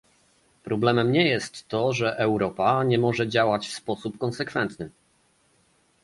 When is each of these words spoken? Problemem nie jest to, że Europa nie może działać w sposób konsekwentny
Problemem 0.63 1.11
nie 1.11 1.27
jest 1.27 1.67
to, 1.67 1.93
że 1.93 2.17
Europa 2.17 2.83
nie 2.83 2.97
może 2.99 3.27
działać 3.27 3.67
w 3.67 3.73
sposób 3.75 4.17
konsekwentny 4.17 4.89